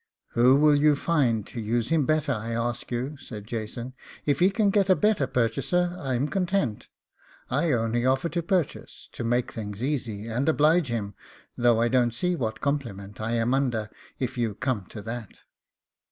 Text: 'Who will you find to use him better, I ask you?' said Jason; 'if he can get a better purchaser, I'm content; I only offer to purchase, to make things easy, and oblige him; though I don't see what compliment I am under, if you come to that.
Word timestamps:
'Who 0.29 0.55
will 0.59 0.79
you 0.79 0.95
find 0.95 1.45
to 1.45 1.61
use 1.61 1.89
him 1.89 2.07
better, 2.07 2.31
I 2.33 2.53
ask 2.53 2.89
you?' 2.89 3.17
said 3.17 3.45
Jason; 3.45 3.93
'if 4.25 4.39
he 4.39 4.49
can 4.49 4.71
get 4.71 4.89
a 4.89 4.95
better 4.95 5.27
purchaser, 5.27 5.95
I'm 5.99 6.27
content; 6.27 6.87
I 7.51 7.71
only 7.73 8.03
offer 8.03 8.27
to 8.29 8.41
purchase, 8.41 9.09
to 9.11 9.23
make 9.23 9.51
things 9.51 9.83
easy, 9.83 10.25
and 10.25 10.49
oblige 10.49 10.87
him; 10.87 11.13
though 11.55 11.79
I 11.79 11.87
don't 11.87 12.15
see 12.15 12.35
what 12.35 12.61
compliment 12.61 13.21
I 13.21 13.33
am 13.33 13.53
under, 13.53 13.91
if 14.17 14.39
you 14.39 14.55
come 14.55 14.87
to 14.87 15.03
that. 15.03 15.41